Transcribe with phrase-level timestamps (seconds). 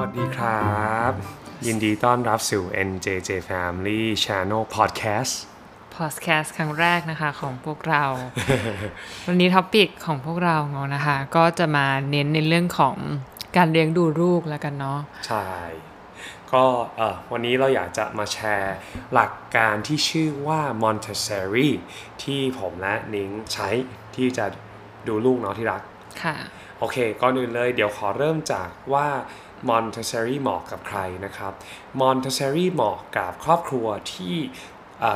[0.00, 1.12] วัสดีครับ
[1.66, 5.32] ยินดีต้อนรับสู่ NJJ Family Channel Podcast
[5.96, 8.04] พอดแคสต์ครั้งแรกนะคะของพวกเรา
[9.26, 12.96] วันนี้ท็อปิกของพวกเราเนาะนะคะ ก็จะมาเน้นในเรื่องของ
[13.56, 15.48] การเลี้ยงดูลูกแล้วกันเนาะใช่
[16.52, 16.64] ก็
[16.96, 18.76] เอ่อวันนี้เราอยากจะมาแชร์
[19.12, 21.70] หลักการที่ชื่อว่า Montessori
[22.22, 23.68] ที่ผมและนิ้งใช้
[24.16, 24.46] ที่จะ
[25.08, 25.82] ดูลูกเนาะที่รัก
[26.24, 26.36] ค่ะ
[26.78, 29.08] โอเค ก่อนอื่นเลยเดี๋ยวขอเริ่มจากว่า
[29.68, 31.52] มอนเตเชรีเหมาะกับใครนะครับ
[32.00, 34.36] มอนเตเชรีเหมาะกับครอบครัวที่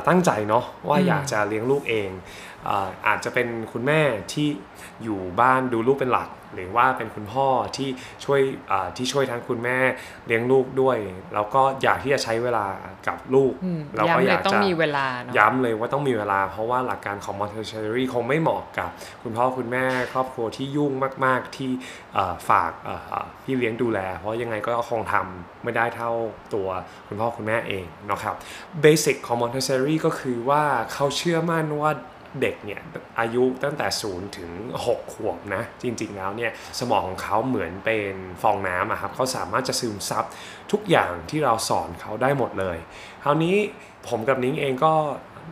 [0.09, 2.11] ตั้งใจเนาะว่าอยากจะเลี้ยงลูกเอง
[2.69, 4.01] อ่ออาจจะเป็นคุณแม่
[4.33, 4.49] ที่
[5.03, 7.47] อยู่บ้านดูลูกเป็นหลัก หรือว่าเป็นคุณพ่อ
[7.77, 7.89] ที่
[8.25, 9.79] ช่วยเอ่อที่ช่วยทั้งคุณแม่
[10.27, 10.97] เลี้ยงลูกด้วย
[11.35, 12.67] แล้วก็อยากที่จะใช้เวลา
[13.09, 18.91] กับลูกอืมแล้วก็ย้ำอเลยยากต้องจะมีเวลาเนาะย้ำเลยว่าต้องมีเวลา เพราะว่าหลักการของ Montessori คงไม่เหมาะกับ
[19.23, 20.93] คุณพ่อคุณแม่ครอบครัวที่ยุ่ง
[21.25, 21.71] มาก ๆที่
[22.15, 26.11] เอ่อฝากเอ่อพี่เลี้ยงดูแล เพราะยังไงก็คงทำไม่ได้เท่า
[26.55, 26.69] ตัว
[27.09, 28.35] คุณพ่อคุณแม่เองนะครับ
[28.81, 31.93] เบสิกของ Montessori ก็คือว่าเขาเชื่อมั่นว่า
[32.41, 32.81] เด็กเนี่ย
[33.21, 34.51] อายุตั้งแต่0ถึง
[34.87, 40.25] 6ขวบนะจริงๆแล้วเนี่ยสมองของเขาเหมือนเป็นฟองน้ำอะครับเขาสามารถจะซึมซับ
[40.73, 42.79] ทุกอย่างที่เราสอนเขาได้หมดเลย
[43.25, 43.57] คราวนี้
[44.09, 44.95] ผมกับนิ้งเองก็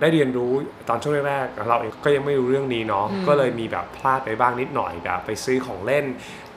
[0.00, 0.52] ได้เรียนรู้
[0.88, 6.04] ตอนช่วงแรกๆเราเองก็ยังไม่รู้เรื่องนี้เนาะก็เลยมีแบบพลาดไปบ้างนิดหน่อยแบบไปซื้อของเล่น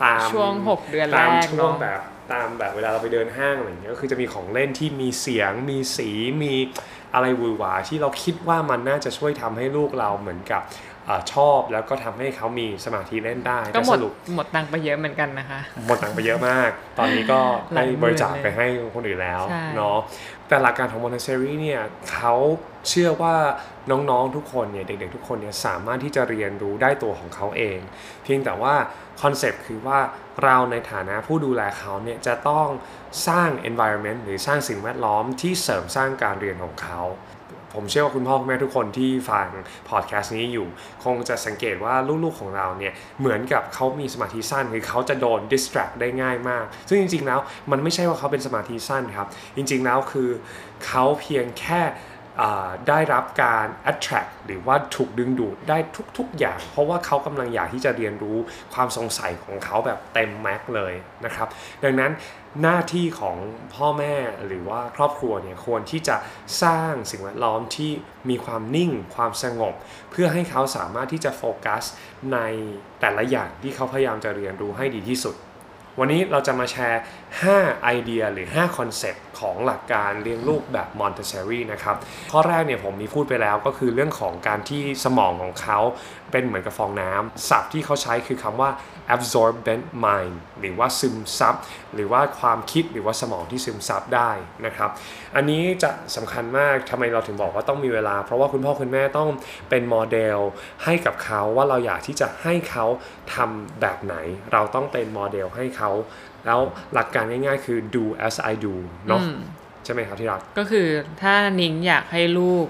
[0.03, 6.09] ตามช่วงหกเดือนตามแรกช่วงเนาะแบบตามแบบเวลาเราไปเดินห้างอะไรอย่างเงี้ยก็คือจะมีของเล่นที่มีเสียงมีสี
[6.43, 6.53] มี
[7.16, 10.61] อะไรวุ่นวาที่เราคิดว่ามันน่าจะช่วยทำให้ลูกเราเหมือนกับ
[11.34, 17.39] ชอบแล้วก็ทำให้เขามีสมาธิเล่นได้ก็หมแต่ดสรุปหมดตังค์ไปเยอะเหมือนกันนะคะ หมดตังค์ไปเยอะมาก ตอนนี้ก็
[17.73, 19.98] หลาได้ยหมื่นบริจาคไปให้คนอื่นแล้วใช่เนาะ
[20.48, 22.33] แต่หลักการของ Montessori เนี่ยเขา
[22.89, 23.36] เชื่อว่า
[23.92, 27.80] น้องๆทุกคนเนี่ยเด็กๆทุกคนเนี่ยสามารถที่จะเรียนรู้ได้ตัวของเขาเอง
[28.23, 28.76] เพียงแต่ว่า
[29.21, 30.00] concept คือว่า
[30.44, 32.67] เราในฐานะผู้ดูแลเขาเนี่ยจะต้อง
[33.28, 37.02] สร้าง environment หรือสร้างสิ่งแวดล้อมที่เสริมสร้างการเรียนของเขา
[37.75, 39.47] ผมเชื่อว่าคุณพ่อคุณแม่ทุกคนที่ฟัง
[39.89, 40.67] พอดแคสต์นี้อยู่
[41.03, 47.39] คงจะสังเกตว่าลูกๆของเราเนี่ยเหมือนกับเขามีสมาธิสั้นคือเขาจะโดน distract ได้ง่ายมาก ซึ่งจริงๆแล้ว
[47.71, 50.30] มันไม่ใช่ว่าเขาเป็นสมาธิสั้นครับ จริงๆแล้วคือ
[50.87, 51.81] เขาเพียงแค่
[52.87, 55.77] ได้รับการ attract หรือว่าถูกดึงดูดได้
[56.17, 58.37] ทุกๆอย่าง เพราะว่าเขากำลังอยากที่จะเรียนรู้
[58.73, 60.93] ความสงสัยของเขาแบบเต็มแม็กเลย
[61.25, 61.47] นะครับ
[61.83, 62.11] ดังนั้น
[62.61, 63.37] หน้าที่ของ
[63.75, 64.15] พ่อแม่
[64.47, 66.15] หรือว่าครอบครัวเนี่ยควรที่จะ
[66.63, 67.91] สร้างสิ่งแวดล้อมที่
[68.29, 69.73] มีความนิ่งความสงบ
[70.11, 71.83] เพื่อให้เขาสามารถที่จะโฟกัส
[72.33, 72.39] ใน
[73.02, 75.35] แต่ละอย่างที่เขาพยายามจะเรียนรู้ให้ดีที่สุด
[76.00, 77.02] วันนี้เราจะมาแชร์
[77.42, 81.95] 5 ไอเดียหรือ 5 concept ของหลักการเลี้ยงลูกแบบ Montessori นะครับ
[82.32, 85.80] ข้อแรกเนี่ยผมมีพูดไปแล้วก็คือเรื่องของการที่สมองของเขา
[86.32, 88.70] เป็นเหมือนกับฟองน้ำศัพท์ที่เขาใช้คือคำว่า
[89.16, 91.56] absorbent mind หรือว่าซึมซับ
[91.95, 94.32] หรือว่าความคิดหรือว่าสมองที่ซึมซับได้
[94.66, 94.89] นะครับ
[95.36, 99.30] อันนี้จะสำคัญมากทำไมเราถึงบอกว่าต้องมีเวลา เพราะว่าคุณพ่อคุณแม่ต้อง
[99.70, 100.38] เป็นโมเดล
[100.83, 102.86] ให้กับเขาว่าเราอยากที่จะให้เขา
[103.36, 104.16] ทำแบบไหน
[104.54, 105.84] เราต้องเป็นโมเดลให้เขา
[106.45, 106.59] แล้ว
[106.93, 108.73] หลักการง่ายๆคือ do as I do
[109.07, 109.21] เนาะ
[109.83, 110.87] ใช่ไหมครับที่รัก ก็คือ
[111.21, 112.67] ถ้านิ้งอยากให้ลูก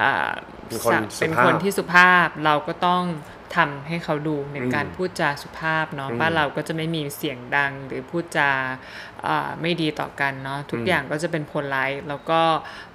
[0.00, 0.28] อ่า
[0.68, 3.04] เป็นคนเป็นสุภาพคนที่สุภาพเราก็ต้อง
[3.56, 8.50] ทำให้เขาดูในการพูดจาสุภาพเนาะอืมบ้านเราก็จะไม่มีเสียงดังหรือพูดจา
[9.26, 12.40] อ่าไม่ดีต่อกันเนาะทุกอย่างก็จะเป็น polite แล้วก็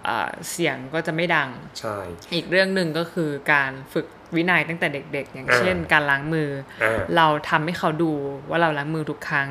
[0.07, 1.49] อ่าเสียงก็จะไม่ดัง
[1.79, 1.97] ใช่
[2.33, 6.49] อีกเรื่องหนึ่งก็คือการฝึก วินัยตั้งแต่เด็ก ๆ อย่างอ่าเช่น การล้างมือ
[6.81, 8.11] อาเราทำให้เขาดู
[8.49, 9.49] ว่าเราล้างมือทุกครั้ง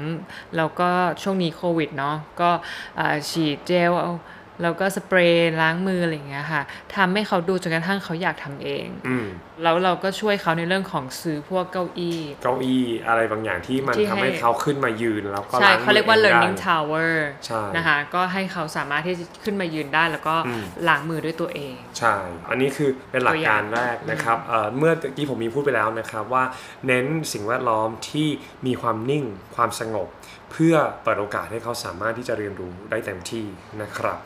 [0.57, 0.91] แล้วก็
[1.23, 2.51] ช่วงนี้โควิดเนาะก็
[2.99, 4.13] อ่าฉีดเจลเอา
[4.63, 6.63] แล้วก็สเปรย์ล้างมืออะไรอย่างเงี้ยค่ะ
[6.97, 9.27] ทำให้เขาดูจนกระทั่งเขาอยากทำเองอืม
[9.63, 17.13] แล้วเราก็ช่วยเขาในเรื่องของซื้อพวกเก้าอี้เก้าอี้อะไรบางอย่างที่มันที่ทำให้ ให้เขาขึ้นมายืนแล้วก็ใช่ล้างเขาเรียกว่ามืออง learning ได้ tower
[17.47, 22.15] ใช่นะคะก็ให้เขาสามารถที่จะขึ้นมายืนได้แล้วก็อืม ล้างมือด้วยตัวเอง ใช่
[22.49, 26.45] อันนี้คือเป็นหลักการตัวอย่างแรกนะครับเอ่อเมื่อกี้ผมมีพูดไปแล้วนะครับว่า
[26.87, 28.29] เน้นสิ่งแวดล้อมที่
[28.67, 29.25] มีความนิ่ง
[29.57, 30.09] ความสงบ
[30.53, 33.47] เพื่อเปิดโอกาสให้เขาสามารถที่จะเรียนรู้ได้เต็มที่
[33.83, 34.19] นะครับ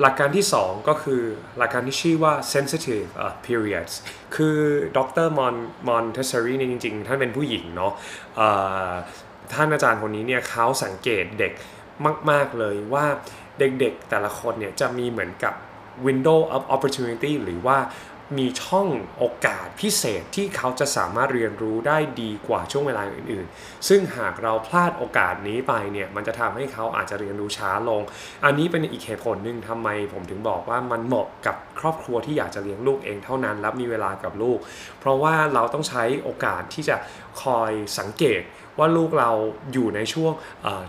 [0.00, 1.22] หลักการที่ 2 ก็คือ
[1.58, 3.94] หลักการที่ชื่อว่า sensitive uh, periods
[4.36, 4.58] คือ
[4.96, 5.56] ดรมอน
[5.88, 7.92] มอนเทสซารีเนี่ยจริงๆ ท่านเป็นผู้หญิงเนาะ
[9.52, 11.52] ท่านอาจารย์คนนี้เนี่ยเขาสังเกตเด็ก
[12.30, 13.06] มาก ๆ เลยว่า
[13.58, 15.54] เด็กๆแต่ละคนเนี่ยจะมีเหมือนกับ
[16.06, 17.78] window of opportunity หรือว่า
[18.38, 18.88] มีช่อง
[19.18, 28.02] โอกาสพิเศษที่เขาจะสามารถเรียนรู้ได้ดีกว่าช่วงเวลาอื่น ๆ ซึ่งหากเราพลาดโอกาสนี้ไปเนี่ยมันจะทำให้เขาอาจจะเรียนรู้ช้าลง
[28.44, 34.58] อันนี้เป็นอีกเหตุผลหนึ่งทำไมผมถึงบอกว่ามันเหมาะกับครอบครัวที่อยากจะเลี้ยงลูกเองเท่านั้นและมีเวลากับลูก
[35.00, 36.96] เพราะว่าเราต้องใช้โอกาสที่จะ
[37.42, 38.42] คอยสังเกต
[38.78, 39.30] ว่าลูกเรา
[39.72, 40.32] อยู่ในช่วง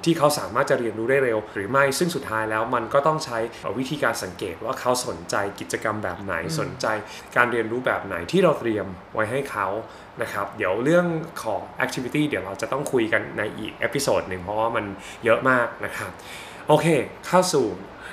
[0.05, 3.37] ที่เขาสามารถจะเรียนรู้ได้เร็ว หรือไม่ซึ่งสุดท้ายแล้วมันก็ต้องใช้
[3.77, 6.87] วิธีการสังเกตว่าเขาสนใจกิจกรรมแบบไหนสนใจ
[7.35, 9.67] การเรียนรู้แบบไหนที่เราเตรียมไว้ให้เขา
[10.21, 11.05] นะครับเดี๋ยวเรื่อง
[11.43, 14.85] ของ activity เดี๋ยวเราจะต้องคุยกันในอีก episode หนึ่งเพราะว่ามัน
[15.25, 16.11] เยอะมากนะครับ
[16.67, 16.87] โอเค
[17.27, 17.65] เข้าสู่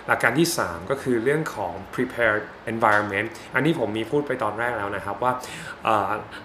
[0.07, 2.43] หลักการที่ 3 ก็คือเรื่องของ prepared
[2.73, 5.33] environment อันนี้ผมมีพูดไปตอนแรกแล้วนะครับว่า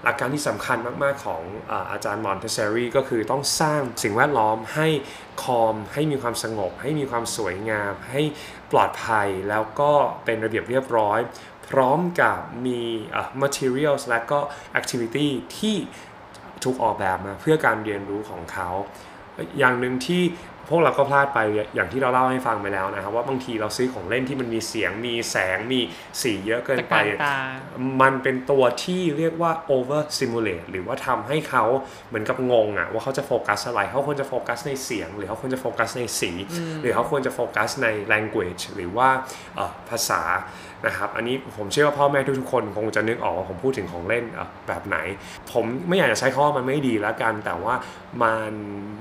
[0.04, 1.42] หลักการที่สำคัญมากๆของ
[1.92, 4.88] อาจารย์มอนเทเซอรีก็คือต้องสร้างสิ่งแวดล้อมให้
[5.44, 8.22] คอม ให้มีความสงบ ให้มีความสวยงาม ให้
[8.72, 9.92] ปลอดภัยแล้วก็
[10.25, 11.19] เป็นระเบียบเรียบร้อย
[11.69, 12.81] พร้อมกับมี
[13.42, 14.40] materials และก็
[14.80, 15.28] activity
[15.58, 15.75] ที่
[16.63, 18.69] ถูกออกแบบมาเพื่อการเรียนรู้ของเขา
[19.60, 20.24] อย่างหนึ่งที่
[20.70, 21.40] พวกเราก็พลาดไป
[21.76, 25.80] อย่างที่เราเล่าให้ฟังไปแล้วนะครับ ว่าบางทีเราซื้อของเล่นที่มันมีเสียงมีแสงมี
[26.22, 26.96] สีเยอะเกินไป
[28.02, 31.64] มันเป็นตัวที่เรียกว่า over simulate หรือว่าทำให้เขา
[32.10, 36.32] เหมือนกับงงอะว่าเขาจะโฟกัสอะไรเขาควรจะโฟกัสในเสียง หรือเขาควรจะโฟกัสในสี
[36.82, 39.10] หรือเขาควรจะโฟกัสใน language หรือว่า
[39.90, 40.22] ภาษา
[40.86, 44.24] นะครับอันนี้ผมเชื่อว่าพ่อแม่ทุกๆคนคงจะนึกออกว่าผมพูดถึงของเล่น
[44.68, 44.98] แบบไหน
[45.52, 47.76] ผมไม่อยากจะใช้ข้อมันไม่ดีแล้วกัน แต่ว่า
[48.24, 48.52] มัน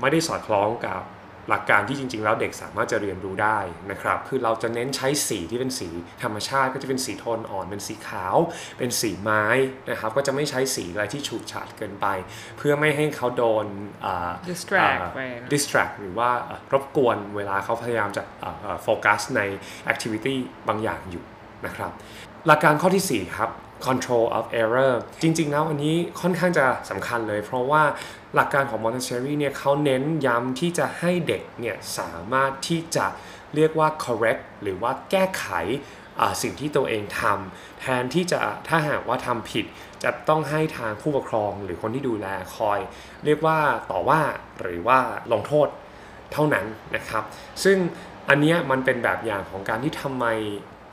[0.01, 1.01] ไม่ได้สอดคล้องกับ
[1.49, 3.59] หลักการที่จริง ๆ แล้วเด็กสามารถจะเรียนรู้ได้
[3.91, 5.89] นะครับคือเราจะเน้นใช้สีที่เป็นสี
[6.23, 8.37] ธรรมชาติก็จะเป็นสีโทนอ่อน เป็นสีขาว
[8.77, 9.45] เป็นสีไม้
[9.89, 12.07] นะครับก็จะไม่ใช้สีอะไรที่ฉูดฉาดเกินไป
[12.57, 13.65] เพื่อไม่ให้เขาโดน
[14.49, 14.99] distract
[15.53, 16.29] distract หรือว่า
[16.73, 18.23] รบกวนเวลาเขาพยายามจะ
[18.83, 19.41] โฟกัสใน
[19.91, 20.35] activity
[20.67, 21.23] บางอย่างอยู่
[21.65, 21.91] นะครับ
[22.47, 23.51] หลักการข้อที่ 4 ครับ
[23.87, 27.83] control of error จริงๆแล้วอันนี้ค่อนข้างจะสำคัญเลย เพราะว่า
[28.35, 33.05] หลักการของ Montessori เนี่ยเขาเน้นย้ำที่จะให้เด็กเนี่ยสามารถที่จะ
[33.55, 35.47] เรียกว่า correct หรือว่าแก้ไข
[36.41, 39.65] สิ่งที่ตัวเองทำแทนที่จะถ้าหากว่าทำผิด
[40.03, 42.79] จะต้องให้ทางผู้ปกครองหรือคนที่ดูแลคอย
[43.25, 43.57] เรียกว่า
[43.91, 44.21] ต่อว่า
[44.61, 44.99] หรือว่า
[45.31, 45.67] ลงโทษ
[46.33, 46.65] เท่านั้น
[46.95, 47.23] นะครับ
[47.63, 47.77] ซึ่ง
[48.29, 50.25] อันนี้มันเป็นแบบอย่างของการที่ทำไม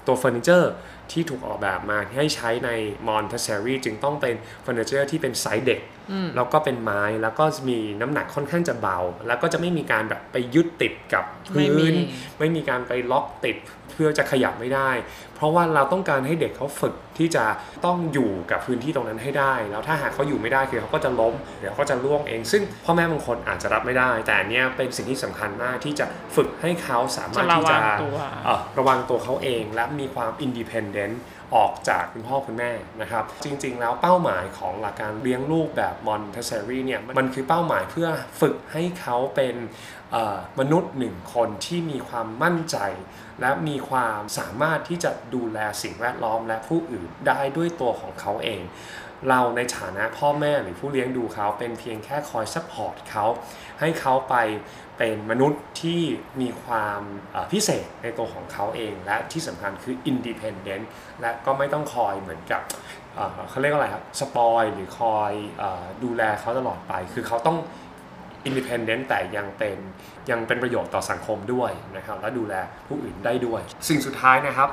[0.06, 0.72] ตัวเฟอร์นิเจอร์
[1.12, 2.70] ที่ถูกออกแบบมาให้ใช้ใน
[3.06, 5.80] Montessori จึงต้องเป็นเฟอร์นิเจอร์ที่เป็นไซส์เด็ก
[6.36, 11.94] แล้วก็เป็นไม้แล้วก็มีน้ำหนักค่อนข้างจะเบา แล้วก็จะไม่มีการแบบไปยึดติดกับพื้น
[12.38, 13.56] ไม่มีการไปล็อกติด
[13.90, 14.90] เพื่อจะขยับไม่ได้
[15.31, 17.44] เพ ราะว่าเราต้องการให้เด็กเขาฝึกที่จะ
[17.84, 26.06] ต้องอยู่กับพื้นที่ตรงนั้นให้ได้ แล้วถ้าหากเขาอยู่ไม่ได้คือเขาก็จะล้มเดี๋ยวเขาจะร่วงเอง ซึ่งพ่อแม่บางคนอาจจะรับไม่ได้ แต่อันนี้เป็นสิ่งที่สำคัญมากที่จะ
[26.36, 27.78] ฝึกให้เขาสามารถที่จะ
[28.78, 31.22] ระวังตัวเขาเองและมีความ independent
[31.58, 38.08] ออกจากคุณพ่อคุณแม่นะครับ จริงๆ แล้วเป้าหมายของหลักการเลี้ยงลูกแบบ Montessori เนี่ยมันคือเป้าหมายเพื่อ
[38.40, 39.56] ฝึกให้เขาเป็น
[40.60, 42.76] มนุษย์หนึ่งคนที่มีความมั่นใจ
[43.40, 48.62] และมีความสามารถที่จะดูแลสิ่งแวดล้อมและผู้อื่นได้ด้วยตัวของเขาเอง
[49.28, 53.24] เราในฐานะพ่อแม่หรือผู้เลี้ยงดูเขาเป็นเพียงแค่คอย support เขา
[53.80, 54.36] ให้เขาไป
[54.98, 56.02] เป็นมนุษย์ที่
[56.40, 57.00] มีความ
[57.52, 62.62] พิเศษในตัวของเขาเอง และที่สำคัญคือ independent และก็ไม่ต้องคอยเหมือนกับ
[63.48, 65.64] เขาเรียกว่าอะไรครับ spoil หรือคอย
[66.04, 67.58] ดูแลเขาตลอดไป คือเขาต้อง
[68.44, 69.78] independent แต่ยังเป็น
[70.30, 72.54] ยังเป็นประโยชน์ต่อสังคมด้วยนะครับและดูแล
[72.86, 74.68] ผู้อื่นได้ด้วย สิ่งสุดท้ายนะครับ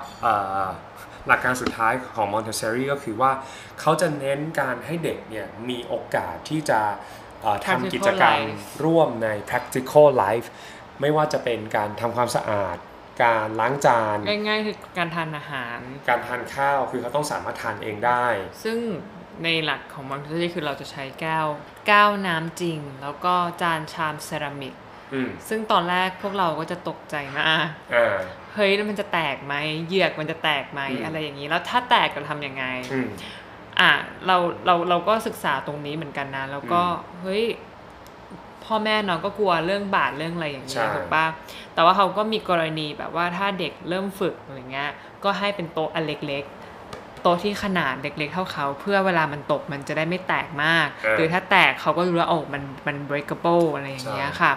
[1.27, 3.31] หลักการสุดท้ายของ Montessori ก็คือว่า
[3.79, 6.79] เขาจะเน้นการให้เด็กเนี่ยมีโอกาสที่จะ
[7.67, 8.37] ทำกิจกรรม
[8.83, 10.47] ร่วมใน practical life
[11.01, 12.77] ไม่ว่าจะเป็นการทำความสะอาด
[13.23, 18.25] การล้างจานง่ายๆคือการทานอาหาร การทานข้าวคือเขาต้องสามารถทานเองได้
[18.63, 18.77] ซึ่ง
[19.43, 21.47] ในหลักของมันก็คือเราจะใช้แก้ว
[21.87, 24.75] แก้วน้ำจริง แล้วก็จานชามเซรามิก
[25.49, 27.67] ซึ่งตอนแรกพวกเราก็จะตกใจมาก
[28.55, 29.53] เฮ้ยมันจะแตกไหม
[29.87, 32.65] เหยือกมันจะแตกไหมอะไรอย่างนี้ แล้วถ้าแตกจะทำยังไง
[33.79, 33.91] อะ
[34.27, 36.81] เราเราเราก็ศึกษาตรงนี้เหมือนกันนะแล้วก็
[37.21, 37.43] เฮ้ย
[38.65, 41.25] พ่อแม่น้องก็กลัวเรื่องบาดเรื่องอะไรอย่างเงี้ยถูกปะ
[41.73, 44.89] แต่ว่าเขาก็มีกรณีแบบว่าถ้าเด็กเริ่มฝึกอย่างเงี้ย
[45.23, 46.58] ก็ให้เป็นโต๊ะอันเล็กๆ
[47.21, 54.51] โต๊ะที่ขนาดเล็กๆเท่าเขา เพื่อเวลามันตกมันจะได้ไม่แตกมาก หรือถ้าแตกเขาก็รู้ว่าโอ้มันมัน breakable อะไรอย่างเงี้ยค่ะ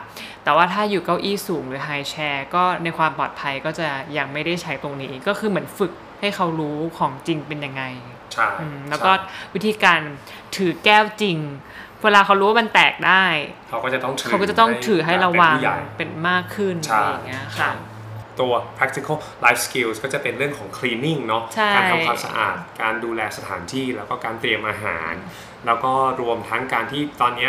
[0.45, 3.89] แต่ว่าถ้าอยู่เก้าอี้สูงหรือ high chair ก็ในความปลอดภัยก็จะ
[4.19, 7.83] ยังไม่ได้ใช้ตรงนี้ก็คือเหมือนฝึกให้เขารู้ของจริงเป็นยังไง
[8.33, 8.49] ใช่
[8.91, 9.13] แล้วก็
[9.55, 10.01] วิธีการ
[10.57, 11.39] ถือแก้วจริง
[12.03, 13.25] เวลาเขารู้ว่ามันแตกได้
[13.69, 15.57] เขาก็จะต้องถือเขาก็จะต้องถือให้ระวัง
[15.97, 17.71] เป็นมากขึ้นอะไรอย่างเงี้ยค่ะ
[18.41, 21.43] ตัว practical life skills ก็จะเป็นเรื่องของ cleaning เนาะ
[21.75, 25.13] การทำความสะอาด การดูแลสถานที่แล้วก็การเตรียมอาหาร
[25.67, 27.49] แล้วก็รวมทั้งการที่ตอนนี้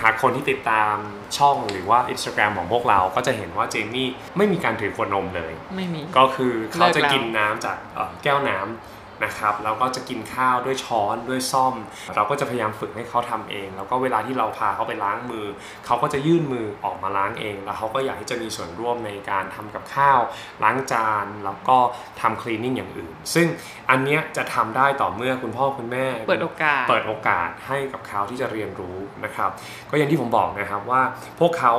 [0.00, 0.94] หากคนที่ติดตาม
[1.38, 7.76] ช่องหรือว่า Instagram ของพวกเรา ก็จะเห็นว่าเจมี่ไม่มีการถือขวดนมเลย ไม่มี ก็คือเขาจะกินน้ำจาก
[8.22, 11.74] แก้วน้ำ นะครับแล้วก็จะกินข้าวด้วยช้อนด้วยซ่อม
[12.16, 15.46] เราก็จะพยายามฝึกให้เขาทำเอง แล้วก็เวลาที่เราพาเขาไปล้างมือ
[15.86, 20.20] เขาก็จะยื่นมือออกมาล้างเอง แล้วเขาก็อยากที่จะมีส่วนร่วมในการทำกับข้าว
[20.62, 21.78] ล้างจานแล้วก็
[22.20, 23.46] ทำคลีนนิ่งอย่างอื่น ซึ่ง
[23.90, 29.50] อันเนี้ยจะทำได้ต่อเมื่อคุณพ่อคุณแม่ เปิดโอกาสเปิดโอกาสให้กับเขาที่จะเรียนรู้นะครับ
[29.90, 31.02] ก็อย่างที่ผมบอกนะครับว่า
[31.40, 31.74] พวกเขา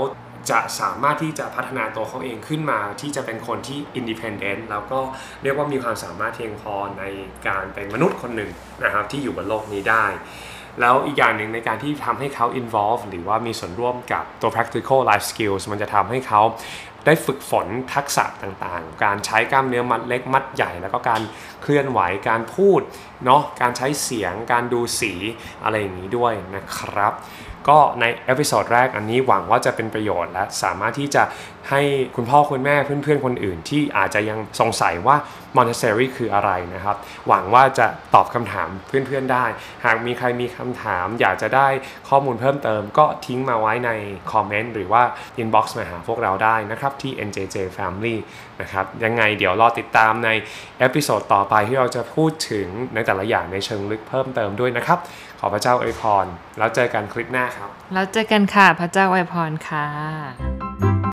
[0.50, 5.00] จะสามารถที่จะพัฒนาตัวเขาเองขึ้นมาที่จะเป็นคนที่ independent แล้วก็
[5.44, 7.04] เรียกว่ามีความสามารถเพียงพอใน
[7.48, 8.52] การเป็นมนุษย์คนหนึ่ง
[8.84, 10.06] นะครับที่อยู่บนโลกนี้ได้
[10.80, 16.42] แล้วอีกอย่างหนึ่งในการที่ทำให้เขา involve หรือว่ามีส่วนร่วมกับตัว practical life skills มันจะทำให้เขา
[17.06, 21.22] ได้ฝึกฝนทักษะต่างๆ การใช้กล้ามเนื้อมัดเล็กมัดใหญ่ แล้วก็การ
[21.62, 22.82] เคลื่อนไหว การพูด
[23.26, 25.14] เนาะ การใช้เสียง การดูสี
[25.64, 27.14] อะไรอย่างนี้ด้วยนะครับ
[27.70, 31.24] ก็ใน episode แรกอันนี้หวังว่าจะเป็นประโยชน์และสามารถที่จะ
[31.70, 31.82] ให้
[32.16, 35.16] คุณพ่อคุณแม่เพื่อนๆคนอื่น ที่อาจจะยังสงสัยว่า
[35.56, 36.96] Montessori คืออะไรนะครับ
[37.28, 39.46] หวังว่าจะตอบคำถามเพื่อนๆได้
[39.86, 41.68] หากมีใครมีคำถาม อยากจะได้
[42.10, 43.92] ข้อมูลเพิ่มเติม ก็ทิ้งมาไว้ใน
[44.32, 45.04] comment หรือว่า
[45.42, 48.16] inbox มาหาพวกเราได้นะครับที่ NJJ Family
[48.62, 50.30] นะครับยังไงเดี๋ยวรอติดตามใน
[50.80, 55.00] เอพิโซดต่อไปที่เราจะพูดถึงในแต่ละอย่างในเชิงลึกเพิ่มเติมด้วยนะครับ
[55.40, 56.26] ขอพระเจ้าอวยพร
[56.58, 60.71] แล้วเจอกันคลิปหน้าครับ แล้วเจอกันค่ะพระเจ้าอวยพรค่ะ